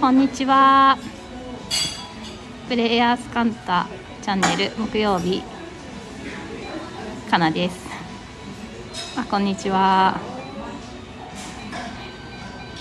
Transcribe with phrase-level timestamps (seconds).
[0.00, 0.96] こんにちは。
[2.70, 3.86] プレイヤースカンタ
[4.22, 5.42] チャンネル木曜日
[7.30, 7.86] かなです。
[9.18, 10.18] あ、こんにちは。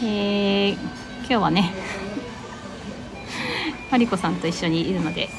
[0.01, 1.73] えー、今日はね、
[3.91, 5.29] マリコさんと一緒にいるので、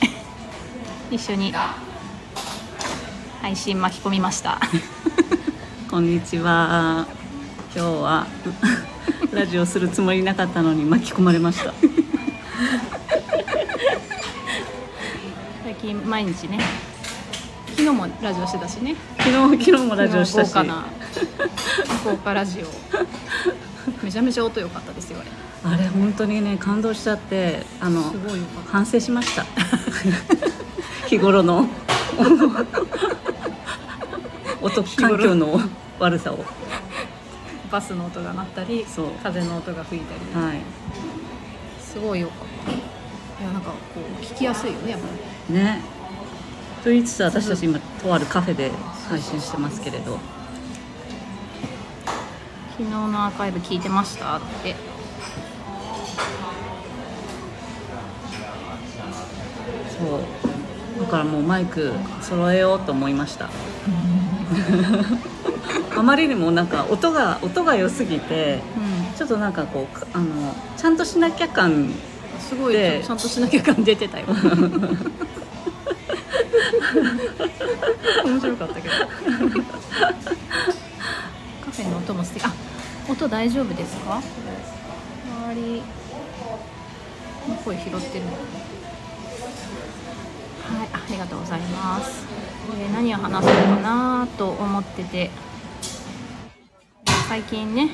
[1.12, 1.52] 一緒に
[3.42, 4.58] 配信巻き込みました。
[5.90, 7.06] こんにちは。
[7.74, 8.26] 今日は
[9.36, 11.74] ラジオするつもりなかったのに巻き込まれました。
[15.62, 16.58] 最近毎日ね、
[17.72, 18.96] 昨日もラジオしてたしね。
[19.18, 20.86] 昨日昨日もラジオしたし、豪華な
[22.02, 22.66] 豪華ラジオ
[24.02, 29.44] めちゃめちゃ音良かったですよあれあれ本当にね感動しちゃってあのすごいっ反省しました。
[31.08, 31.68] 日頃の
[34.62, 35.60] 音環境の
[35.98, 36.42] 悪さを。
[37.66, 38.84] たバスの音が鳴ったり
[39.22, 40.60] 風の音が吹いたり、はい。
[41.80, 42.72] すごい良かった。
[42.72, 45.06] いやなんかこう聞きやすいよねやっぱ
[45.48, 45.54] り。
[45.54, 45.80] ね。
[46.82, 48.70] と言いつつ私たち今とあるカフェで
[49.08, 50.18] 配信してますけれど。
[52.78, 54.76] 昨日のアーカイブ聞いてましたって。
[59.98, 60.20] そう。
[61.00, 61.92] だからもうマイク
[62.22, 63.50] 揃えようと思いました
[65.96, 68.60] あまりにもなんか音が音が良すぎて
[69.14, 71.90] うちょっとなんかこうかあのちゃんとしなきゃ感ん
[72.38, 74.26] すごいでちゃんとしなきゃ感出てたよ。
[78.24, 78.94] 面白かったけど。
[78.94, 79.06] カ
[81.72, 82.44] フェの音も素敵。
[82.44, 82.52] あ
[83.08, 84.20] 音大丈夫ですか？
[85.48, 85.82] 周り
[87.48, 88.32] の声拾ってるの。
[88.32, 88.38] は
[90.84, 92.24] いありがとうございます、
[92.78, 95.30] えー何を話そうかなと思ってて
[97.28, 97.90] 最近ね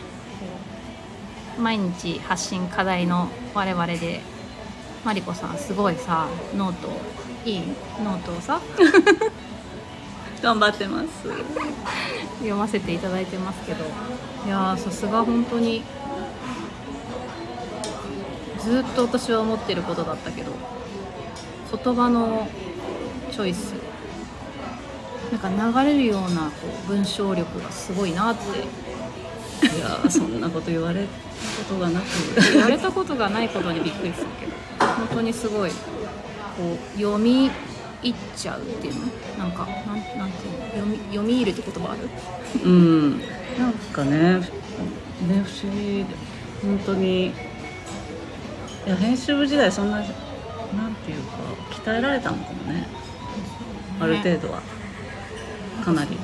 [1.58, 4.20] 毎日発信課題の我々で
[5.04, 6.88] マリコさんすごいさノート
[7.44, 7.62] いい？
[8.04, 8.60] ノートをさ
[10.42, 11.08] 頑張ってます。
[12.38, 13.84] 読ませていただいてますけど。
[14.44, 15.84] いやーさすが本当に
[18.60, 20.50] ずっと私は思ってることだったけど
[21.84, 22.48] 言葉の
[23.30, 23.74] チョイス
[25.30, 25.38] な
[25.70, 26.50] んか流れるようなこ
[26.86, 28.42] う文章力がすごいなって
[29.62, 31.08] いやーそんなこと言われる
[31.68, 32.04] ことがなく。
[32.52, 34.52] 言われたことがないことにびっくりするけど。
[34.86, 35.76] 本当にすごいこ
[36.96, 37.50] う読み
[38.02, 39.00] 入っちゃうっていうの？
[39.38, 40.66] なんかなんなんていうの？
[40.66, 42.08] 読み読み入るって言葉ある？
[42.64, 43.20] うん。
[43.58, 44.46] なんかねね
[45.44, 46.06] 不思議で
[46.62, 47.26] 本当に。
[47.26, 47.32] い
[48.86, 51.36] や編集部時代そんななんていうか
[51.70, 52.88] 鍛えられたのかもね。
[54.00, 54.60] ある程度は。
[55.84, 56.16] かなり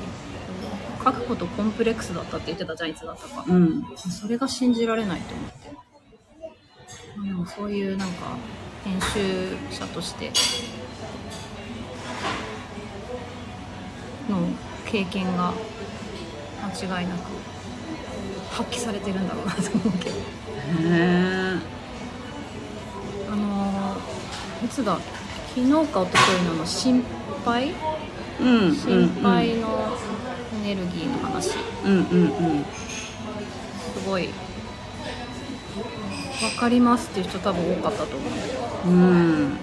[1.03, 3.45] 書くことコンプレックスだったって言ってたじゃんいつだったか。
[3.47, 3.83] うん。
[3.95, 5.71] それが信じられないと思って。
[7.17, 8.37] まあでもそういうなんか
[8.83, 10.31] 編集者として
[14.29, 14.37] の
[14.85, 15.53] 経験が
[16.63, 17.19] 間違いなく
[18.51, 20.15] 発揮されてるんだろうなと思うけど。
[20.17, 20.21] へ
[20.81, 21.57] え
[23.31, 24.97] あのーいつだ？
[25.55, 27.03] 昨日か一昨日のあの心
[27.45, 27.73] 配？
[28.41, 30.08] うん心配のエ
[30.69, 32.63] ネルギーの話、うんうんうん。
[32.63, 34.29] すごい。
[36.39, 38.29] 分かりますっていう人多分多かったと思
[38.85, 39.57] ううん。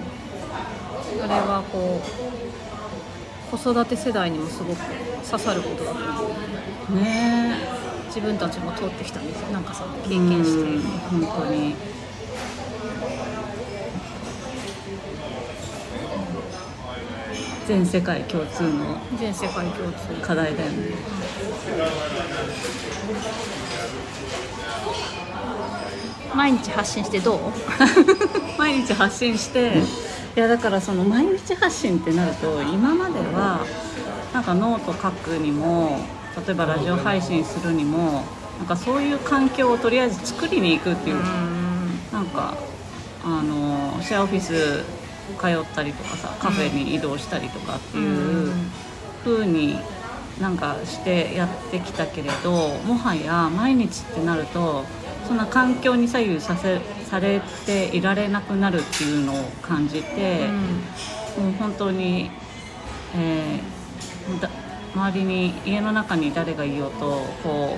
[1.22, 2.03] あれはこ
[3.55, 4.83] う子育て世代にもすごく
[5.25, 6.34] 刺さることだと思
[6.91, 6.97] う。
[6.97, 7.55] ね。
[8.09, 9.49] 自分たちも通ってきたんですよ。
[9.53, 10.72] なんかさえ経験して。
[10.72, 10.81] うん
[11.22, 11.77] 本当に
[17.66, 19.98] 全世界共通の全世界共通。
[20.22, 20.77] 課題だよね。
[26.34, 27.41] 毎日発信してどう？
[28.59, 29.72] 毎日発信して
[30.36, 33.60] いやだからその毎日発信ってなると今までは
[34.34, 35.98] なんかノート書くにも
[36.47, 38.22] 例えばラジオ配信するにも
[38.59, 41.16] なんかそういう環境をとりあえず作りに行くっていう、
[42.10, 42.54] なんか
[43.24, 44.83] あのシェアオフィス
[45.39, 48.53] 通ったりとかさカフェに移動したりとかっていう
[49.25, 49.78] 風に
[50.41, 52.51] なんかしてやってきたけれど
[52.84, 54.84] もはや毎日ってなると
[55.27, 60.49] そんな環境に左右させされていられなくなるっていうのを感じて、
[61.39, 62.31] もう本当に、
[63.15, 64.51] えーだ
[64.95, 67.77] 周りに家の中に誰がいようとこ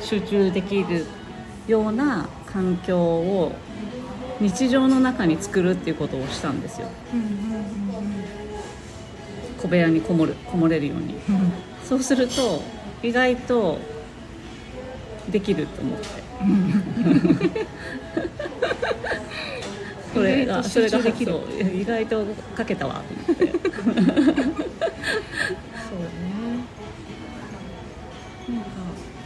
[0.00, 1.06] う集中できる
[1.66, 3.52] ような環境を
[4.40, 6.88] 日常の中に作るっていうことをしたんですよ。
[9.60, 11.14] 小部屋にこもるこもれるように。
[11.84, 12.62] そうすると
[13.02, 13.78] 意外と
[15.30, 16.06] できると思って。
[20.14, 21.32] これがそれができる。
[21.32, 21.42] そう
[21.74, 23.46] 意外と書けたわと思って。
[23.46, 24.06] そうだね。
[28.48, 28.70] なんか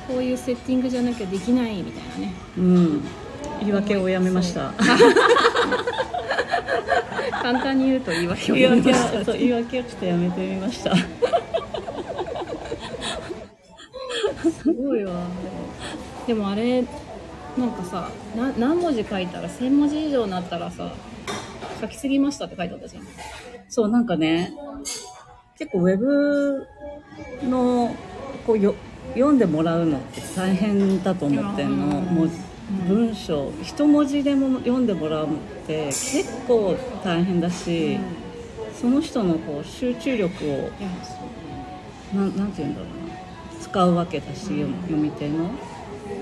[0.09, 2.35] こういうセッティングじゃなきゃできないみたいなね。
[2.57, 3.03] うん
[3.61, 4.73] 言い訳をやめました。
[7.43, 10.95] 簡単に言うと言い訳を言い訳言いました言い訳をちょっとやめてみました。
[14.51, 15.23] すごいわ。
[16.27, 16.85] でもあれ
[17.59, 20.93] なんかさな何文字書いたら1000文字以上になったらさ
[21.81, 23.05] 書きすぎましたって書いてあったじゃん。
[23.69, 24.53] そうなんかね
[25.59, 26.67] 結構ウェブ
[27.45, 27.95] の
[28.47, 28.75] こうよ
[29.15, 31.99] 読んでもらうのって大変だと思ってんの。
[31.99, 32.31] うんもう
[32.89, 35.37] 文章一文字でも読んでもらうのっ
[35.67, 37.99] て結構大変だし、
[38.81, 40.69] その人のこう集中力をいや
[41.03, 41.15] そ
[42.15, 43.61] うなんなんて言うんだろうな。
[43.61, 45.51] 使うわけだし、読み読み手の。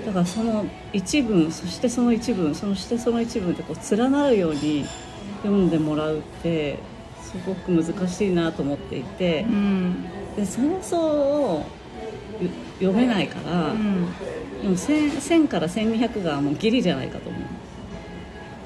[0.05, 4.85] だからその一文そしてその一文そしてその一文ってこう連なるように
[5.43, 6.77] 読んでもらうって
[7.21, 9.45] すごく難しいなと思っていて。
[9.47, 10.05] うん。
[10.35, 11.65] でそもそも
[12.79, 14.05] 読めないから、うん。
[14.61, 17.41] でも 1000, 1000から1200がもうギリじゃないかと思う。
[17.41, 17.45] っ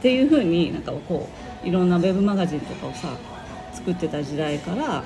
[0.02, 1.30] ていうふうになんかこ
[1.64, 3.18] ういろんなウェブマガジンとかをさ
[3.74, 5.04] 作ってた時代から、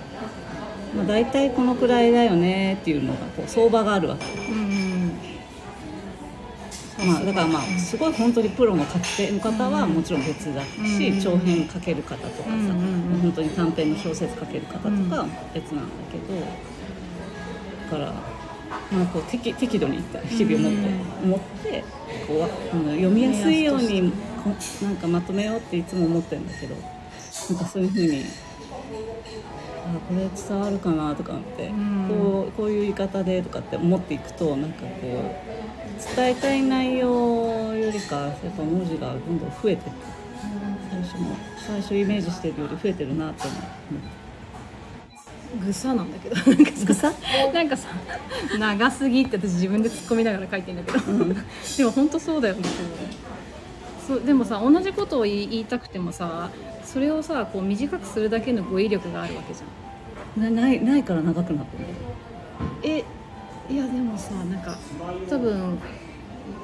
[0.95, 4.77] まあ、大体このくらいだよねっていうのがこう相場があるわけ、うん
[7.05, 11.21] まあ、だからまあすごい本当にプロの書き手の方はもちろん別だし、うん。
[11.21, 12.57] 長編書ける方とかさ、う
[13.21, 16.39] 本当に短編の小説書ける方とかは別なんだけど、
[17.91, 18.36] だから、
[18.91, 20.89] まあ、こう適適度に日々思って、
[21.23, 21.83] 思って
[22.27, 24.11] こうあの読みやすいように
[24.43, 24.49] こ
[24.83, 28.23] なんかまとめようっていつも思ってるんだけどなんかそういうふうに。
[29.87, 39.91] あこれ伝わるかなとかって、んこうこういう言い方でとかって思っていくとなんかこう伝えたい内容よりかやっぱ文字がどんどん増えてって
[40.91, 41.35] 最初も
[41.65, 43.57] 最初イメージしてるより増えてるなって思
[45.65, 46.35] ぐさなんだけど。
[46.51, 47.13] なんかさ？
[47.53, 47.87] なんかさ
[48.57, 50.99] 長すぎって私自分で突っ込みながら書いてんだけど、
[51.77, 52.63] でも本当そうだよね。
[54.07, 56.49] そうでもさ同じことを言いたくてもさ
[56.85, 60.53] それをさこう短くするだけの語彙力があるわけじゃん。
[60.55, 61.83] なないないから長くなってる
[62.83, 63.03] え
[63.69, 64.77] いやでもさなんか
[65.29, 65.77] 多分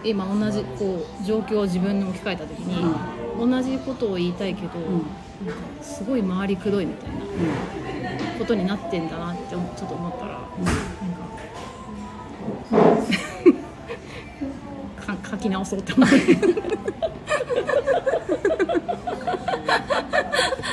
[0.03, 2.95] 今同じこう状況を自分に置き換えた時に、
[3.39, 4.69] 同じことを言いたいけど、
[5.45, 7.15] なんかすごい回りくどいみたいな
[8.39, 10.39] ことになってんだなって思ちょっと思ったら、
[12.71, 12.80] な
[15.15, 15.94] んかか書き直そうって。
[15.94, 16.09] 思 う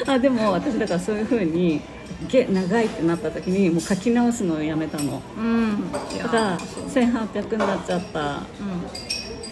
[0.07, 1.81] あでも私だからそういうふうに
[2.29, 5.23] げ長いってなった時にもう書き直すのをやめたの。
[5.37, 5.91] うん。
[5.93, 5.99] だ
[6.29, 8.31] から1800になっちゃった。
[8.31, 8.43] うん。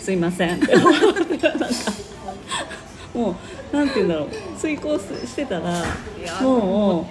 [0.01, 0.69] すいません か
[3.15, 3.37] もう
[3.73, 4.29] なんて言うんだろう。
[4.59, 7.05] 遂行してたらやもう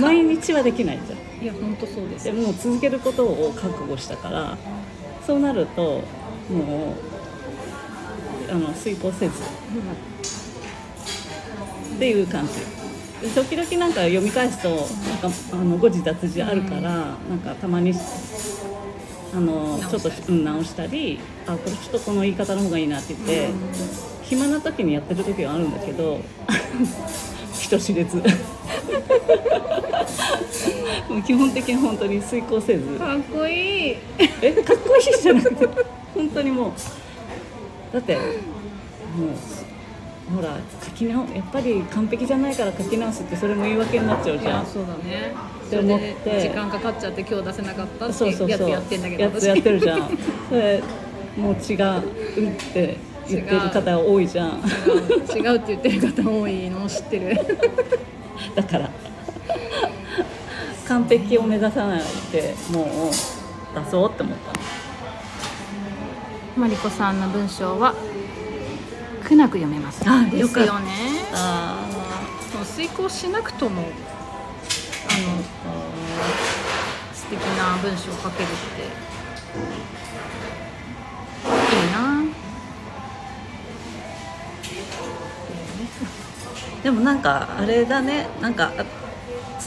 [0.00, 1.18] 毎日はできないじゃん。
[1.42, 2.24] いや本当そうです。
[2.24, 4.56] でもう続けることを覚悟したから
[5.26, 6.02] そうなると
[6.50, 6.94] も
[8.48, 9.34] うあの遂行せず。
[11.96, 12.52] っていう感じ。
[13.22, 14.78] で時々なんか読み返すとなん
[15.18, 17.94] かあの誤字脱字あるから、なんかたまに
[19.34, 23.48] あのちょっと、うん、直したりあこれちょっとこの言い方の方がいいなって言って、
[24.22, 26.20] 暇な時にやってる時はあるんだけど
[27.58, 28.22] 人知れず。
[31.08, 32.84] もう基本的に本当に遂行せず。
[32.98, 33.96] かっこいい。
[34.42, 35.68] えかっこいいじゃなくて
[36.14, 36.72] 本当にもう。
[37.92, 38.24] だってもう
[40.36, 44.60] ほら書き直やっぱり完璧じゃないから書き直すってそれも言い訳になっちゃういじゃん。
[44.60, 45.34] やそうだね
[45.66, 49.22] って思って時間かかっちゃって今日出せなかったってやつやってんだけど。
[49.24, 50.18] やつやってるじゃん。
[50.48, 50.82] それ
[51.36, 51.58] もう違うっ
[52.72, 52.96] て
[53.28, 54.62] 言ってる方多いじゃん。
[55.36, 55.56] 違う。
[55.56, 57.36] って言ってる方多いのを知ってる。
[58.54, 58.88] だから。
[60.86, 62.86] 完璧を目指さないでもう
[63.84, 64.52] 出そうって思った。
[66.60, 67.92] マリコさんの文章は
[69.24, 70.04] 苦なく読めます。
[70.06, 70.92] あですよね。
[71.32, 71.84] あ
[72.64, 73.84] 遂行しなくともあ
[75.22, 75.42] の
[77.14, 78.82] 素敵な文章を書けるって
[81.76, 82.24] いいな
[86.82, 87.20] でもなん。
[87.22, 88.54] かあれだねなん。
[88.54, 88.70] か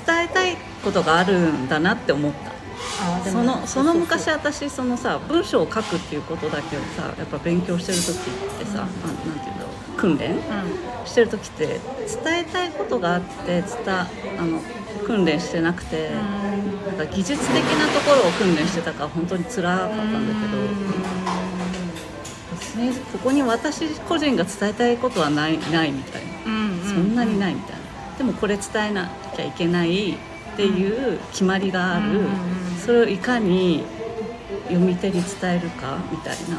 [0.05, 1.67] 伝えたいことがあるん。
[1.67, 9.15] だなって思ったそのその昔私そのさ文章を書くっていうことだけをさやっぱ勉強してる時ってさ、あなん。
[9.17, 9.57] ていうん。
[9.57, 9.68] だろう
[9.99, 11.79] 訓練うしてる時って伝
[12.39, 13.65] えたいことがあって伝
[14.37, 14.61] あの
[15.05, 20.47] 訓練してなくて、なんか技術的なところを訓練してたから本当に辛かったんだけ
[22.77, 26.51] ど、ねここに私個人が伝えたいことはないないみたいな。
[26.51, 27.11] んうん。
[27.11, 30.17] んなにないみたいな、でもこれ伝えなきゃいけないっ
[30.55, 32.21] ていう決まりがある、
[32.85, 33.83] それをいかに
[34.63, 36.57] 読み手に伝えるかみたいな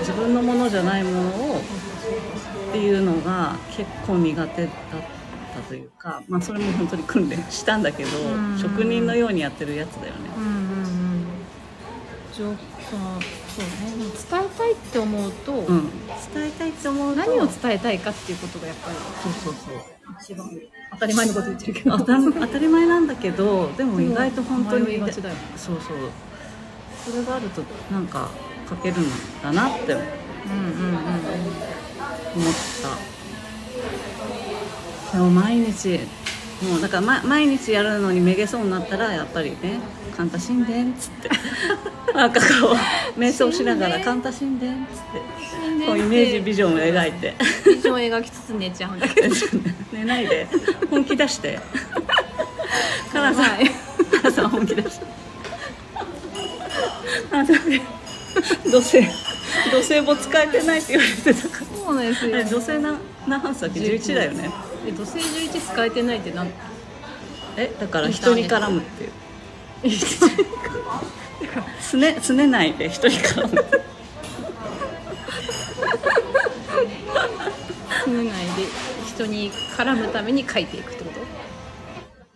[0.00, 1.60] 自分のものじゃないものを
[2.74, 4.72] っていうのが結構苦手だっ
[5.54, 8.58] たというか、まあ、それも本当に訓練したんだけど、うん。
[8.58, 10.30] 職人のようにやってるやつだよね。
[10.36, 11.24] うんうんうん
[12.34, 12.56] そうね
[14.28, 15.88] 伝えたいって思うと、うん、
[16.34, 19.74] 伝えたいって思うと何を伝えたいかっていうことがやっぱりそうそうそう。
[20.20, 20.50] 一番
[20.90, 21.96] 当たり前のこと言ってるけど。
[21.96, 25.12] 当たり前なんだけどでも意外と本当にね。
[25.12, 25.22] そう
[25.56, 25.76] そう。
[27.08, 27.62] それがあると
[27.92, 28.28] なんか
[28.68, 29.04] 書けるん
[29.40, 29.94] だなって。
[29.94, 30.06] 思っ
[30.46, 31.83] うんうんうん
[32.82, 33.14] た。
[35.16, 36.00] でも毎日
[36.62, 39.80] もうだから、ま、毎日やるのにめげそうになったらやっぱりね
[40.16, 41.30] 「カンタ神殿」っつって。
[42.14, 42.46] なんかこ
[43.16, 45.86] う瞑想しながら「カンタ神殿」っつって。
[45.86, 47.34] こうイメージビジョンを描いて。
[47.66, 49.34] ビジョン描きつつ寝ちゃうんだけど。
[49.92, 50.46] 寝ないで。
[50.90, 51.58] 本気出して。
[53.12, 53.44] かなさん。
[53.56, 53.68] はい。
[53.68, 55.06] かなさん本気出して。
[57.30, 57.56] かなさん
[58.70, 59.02] 土星
[59.70, 61.66] 土星も使えてないって言われてたから。
[61.66, 62.34] そうなんですよ。
[62.34, 64.50] あれ土星な何ハウスだっけ？11だよね。
[64.84, 66.48] で土星11使えてないってなん
[67.56, 69.10] えだから人に絡むっていう。
[71.80, 73.64] すねすねないで人に絡む。
[78.04, 78.50] 詰めないで
[79.06, 81.10] 人に絡むために書いていくってこ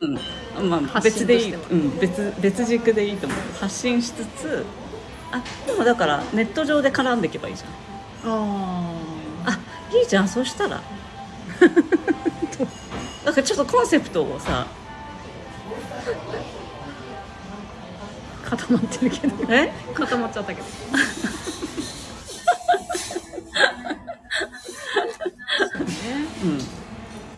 [0.00, 0.06] と？
[0.06, 0.70] うん。
[0.70, 3.38] まあ発別でいい、うん、別別軸でいいと思う。
[3.60, 4.64] 発信しつつ
[5.32, 7.70] あでもだからネット上で絡んでいけばいいじゃん。
[8.30, 8.94] あ
[9.46, 9.58] あ
[9.94, 10.80] いいじゃんそしたら。
[13.24, 14.66] だからちょっとコンセプトをさ
[18.48, 19.52] 固まってるけど。
[19.52, 19.72] え？
[19.92, 20.66] 固まっちゃったけど。
[20.66, 20.72] ね。
[26.42, 26.58] うん。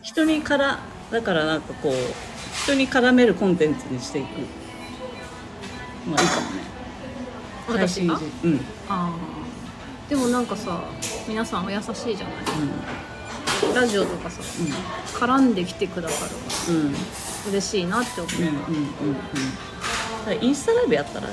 [0.03, 0.79] 人にから
[1.11, 1.93] だからなんかこう
[2.63, 4.27] 人に絡めるコンテンツにしていく。
[6.09, 6.63] まあいいかもね
[7.71, 8.19] 私が？
[8.45, 8.61] うんうん。
[8.89, 10.11] あー。
[10.11, 10.83] でもなんかさ
[11.29, 13.75] 皆さんお優しいじゃない？
[13.75, 14.41] ラジオとかさ
[15.15, 16.27] 絡んできてくださ
[16.69, 16.75] る。
[16.75, 16.87] うん。
[16.87, 16.95] うん
[17.49, 19.15] 嬉しいなって思う、うんうんうんうん。
[19.15, 19.21] だ
[20.27, 21.29] からインスタライブやったら？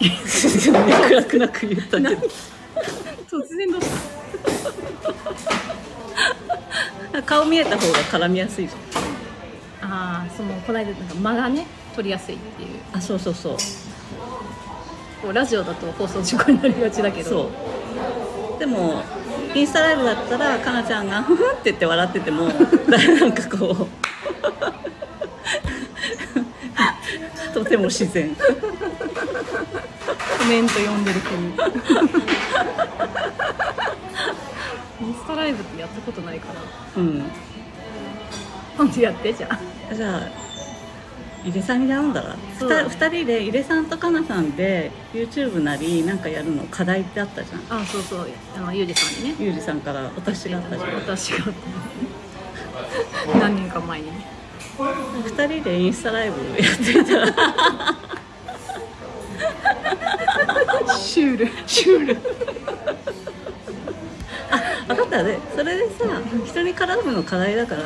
[0.00, 2.10] 暗くなく言ったけど。
[3.28, 3.88] 突然どうし
[7.12, 7.22] た？
[7.24, 9.90] 顔見えた方が絡みやすいじゃん。
[9.90, 12.68] ああそのこの間なんか間がね取りやすいっていう。
[12.92, 13.56] あそうそうそう
[15.22, 17.48] こうラジオだと放送事故になりがちだけど。
[18.58, 19.02] でも
[19.54, 23.88] インスタライブだったらかなちゃんが「ふふん」って言って笑っててもなんかこ
[27.50, 28.34] うとても自然。
[28.34, 28.42] コ
[30.48, 31.54] メント読んでるふうに。
[35.02, 36.48] インスタライブってやったことないか
[36.96, 37.02] ら。
[37.02, 37.22] うん。
[38.76, 39.58] 今度やってじゃあ。
[39.94, 40.22] じゃあ
[41.44, 42.68] 井出さんに頼んだらそう。
[42.68, 47.80] だね2人で井出さんとかなさんで YouTube なりなんかやるの課題ってあったじゃん。
[47.80, 48.28] あそうそう。
[48.56, 49.36] あのゆうじさんにね。
[49.38, 50.94] ゆうじさんから私があったじゃん。
[50.94, 51.52] 私が
[53.40, 54.26] 何年か前にね。
[54.78, 57.18] 2人でインスタライブやってみた。
[57.20, 57.34] ら
[60.94, 61.48] シュール。
[61.66, 62.14] シュール。
[64.86, 65.22] 分かった。
[65.22, 66.04] ねそれでさ
[66.46, 67.82] 人に絡むの課題だから、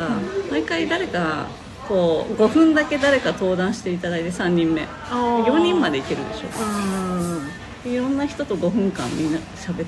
[0.51, 1.47] 毎回誰か
[1.89, 4.83] こう5分だけ誰か登壇していただいて3人目。
[5.11, 7.47] あ4人までいけるでしうん。
[7.87, 9.85] ょいろんな人と5分間みんな喋って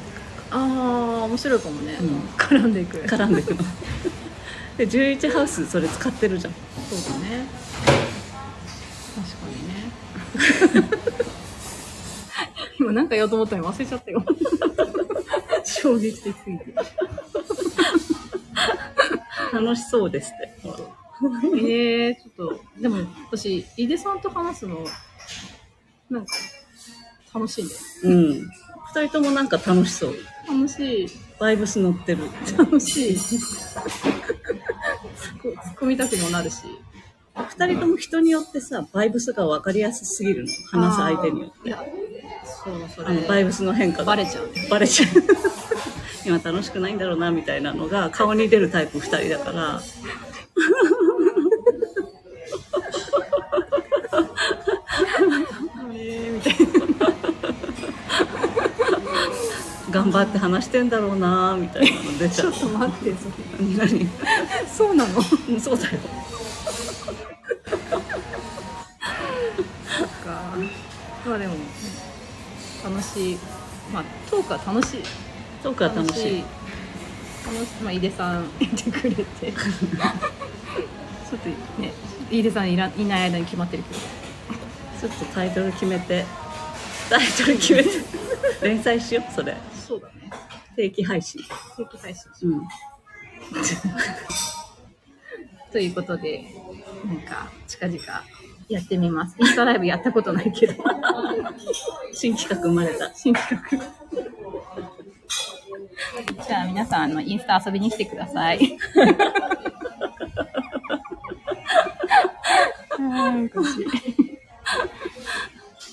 [0.51, 2.19] ああ面白いかもね、うん。
[2.39, 3.63] 絡んでいく絡んでいくの
[4.77, 6.53] で11ハウスそれ使ってるじゃん。
[6.89, 7.45] そうだね。
[9.17, 10.89] 確かにね。
[12.79, 14.25] 今なんか言おうと思ったのに忘れちゃったよ。
[15.65, 16.67] 衝撃的すぎて。
[19.53, 20.48] 楽しそうですって
[21.61, 22.99] ええちょっとでも
[23.31, 24.85] 私井出さんと話すの
[26.11, 26.33] なんか
[27.35, 28.51] 楽しいんだようん。
[28.95, 30.15] 2人ともなんか楽しそう。
[30.49, 31.07] 楽しい。
[31.39, 32.23] バイブス乗ってる。
[32.57, 33.13] 楽しい。
[33.13, 33.43] 突っ
[35.77, 36.63] 込みたくもなるし。
[37.35, 40.53] 2人とも人によってさバイブスが分かりやすすぎるの。
[40.71, 41.69] 話す相手によって。
[41.69, 41.85] いや
[42.65, 44.05] そうそあのバイブスの変化が。
[44.05, 44.47] バレちゃう。
[44.47, 45.09] ねバレちゃう。
[46.25, 49.81] 今楽しくないんだろうなみたいなのが顔に出るタイプ2人だから
[55.95, 57.09] えーみたいな
[59.91, 63.35] 頑張って話してんだろうなみたいなの出ちょっと待ってそれ。
[63.77, 64.09] 何？
[64.67, 65.19] そうなの？
[65.49, 65.99] うんそうだよ。
[69.99, 70.55] そっか。
[71.27, 71.55] まあでも
[72.85, 73.39] 楽しい。
[73.93, 75.03] まあトークは楽しい。
[75.63, 76.43] トークは楽しい。
[76.43, 79.25] の人、まあ、井出さんいてくれて。
[79.25, 79.53] ちょ
[81.37, 81.49] っと
[81.81, 81.93] ね
[82.31, 84.01] 井出さんいらいない間に決まってるけど。
[85.01, 86.27] ちょっとタイトル決めて。
[87.09, 87.91] タイトル決めて。
[88.61, 89.57] 連載しようそれ
[89.89, 90.31] そうだね。
[90.77, 91.43] 定期配信。
[91.79, 92.57] 定期配信う。
[92.57, 92.61] ん。
[95.73, 96.45] ということで
[97.07, 97.99] なんか近々
[98.69, 99.35] やってみます。
[99.41, 100.75] インスタライブやったことないけど。
[102.13, 103.15] 新企画生まれた。
[103.15, 103.69] 新企画。
[106.45, 108.77] じゃあ皆さんあのインスタ遊びに来てください。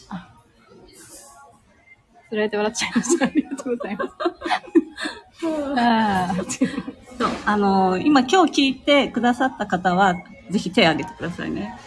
[0.10, 0.36] あ
[2.30, 4.14] つられて笑っちゃいましたありがとうございます
[5.78, 6.68] あー。
[7.18, 10.16] そうあの今今日聞いてくださった方は
[10.50, 11.78] ぜひ手を挙げてくださいね。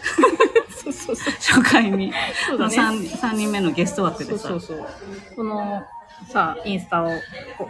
[0.83, 1.35] そうそうそう。
[1.61, 2.13] 初回に。
[2.49, 2.77] そうだね。
[2.77, 4.55] 3, 三人目のゲスト枠そでさ。
[4.55, 4.87] うそうそう。
[5.37, 5.83] この
[6.33, 7.09] さ、インスタを
[7.59, 7.69] こ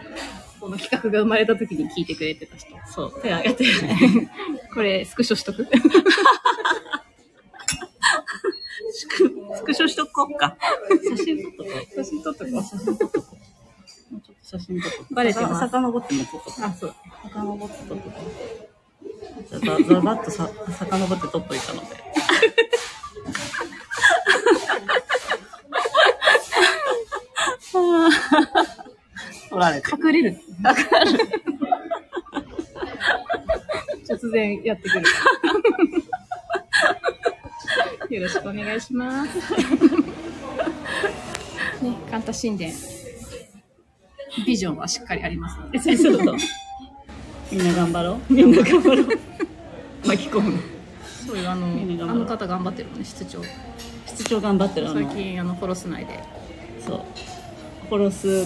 [0.61, 2.69] この企画が生まれた時に聞いてくれてた人。
[2.87, 3.21] そう。
[3.23, 3.65] 手を挙げて。
[4.73, 5.67] これスクショしとく？
[9.57, 10.57] スクショしとこうか。
[11.17, 11.95] 写真撮っとこう。
[11.97, 13.38] 写真撮っとこ写真撮っとこう
[14.69, 16.91] 真撮っバレてますさ遡っても撮っとこあ、そう。
[16.91, 16.95] う
[17.31, 18.21] 遡って撮っとこ
[19.03, 21.87] うじゃあざざざっとさ遡って撮っといたので
[29.49, 30.39] 撮られて隠れる。
[34.09, 35.07] 突然やってくる。
[38.15, 39.37] よろしくお願いします。
[41.83, 42.98] ね、カンタ神殿。
[44.45, 45.79] ビジョンはしっかりありますので。
[45.79, 46.37] そうそう
[47.51, 48.33] みんな頑張ろう。
[48.33, 49.07] みんな頑張ろう。
[50.07, 50.59] 巻き込む。
[51.27, 52.23] そういうあの、みんな頑張ろう。
[52.23, 53.43] あの方頑張ってるのね、室長。
[54.07, 56.19] 室長頑張ってる最近あのフォロス内で。
[56.87, 57.01] そう。
[57.89, 58.45] ホロス、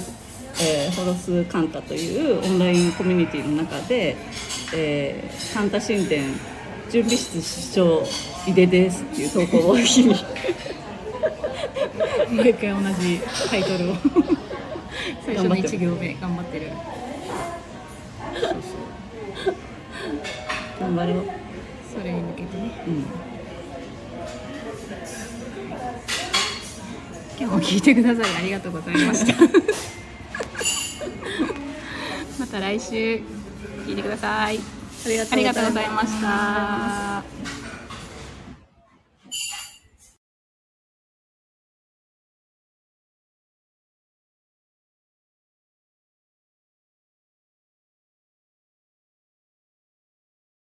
[0.60, 4.16] えーホロスカンタというオンラインコミュニティの中で、
[4.74, 6.22] えーカンタ神殿
[6.90, 8.02] 準備室室長
[8.46, 10.18] 井出ですっていう投稿を日々
[12.36, 13.94] 毎回同じタイトルを
[15.24, 16.70] 最初の頑張ってる1行目頑張ってる。
[18.34, 18.62] そうそう
[20.80, 21.24] 頑張ろう、
[21.92, 22.84] それに向けてね。
[22.86, 22.94] うん、
[27.38, 29.34] 今日も聞いてくださりありがとうございました。
[32.38, 33.20] また来週
[33.86, 34.58] 聞いてください。
[35.04, 37.41] ありがとうございました